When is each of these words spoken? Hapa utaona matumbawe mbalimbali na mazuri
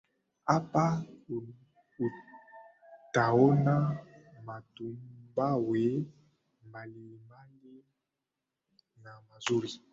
Hapa 0.45 0.85
utaona 3.07 3.75
matumbawe 4.45 5.83
mbalimbali 6.65 7.73
na 9.03 9.11
mazuri 9.29 9.81